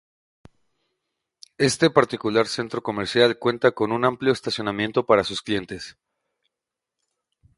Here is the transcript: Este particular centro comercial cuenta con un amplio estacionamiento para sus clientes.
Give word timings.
Este 1.59 1.91
particular 1.91 2.47
centro 2.47 2.81
comercial 2.81 3.37
cuenta 3.37 3.71
con 3.71 3.91
un 3.91 4.03
amplio 4.03 4.33
estacionamiento 4.33 5.05
para 5.05 5.23
sus 5.23 5.43
clientes. 5.43 5.95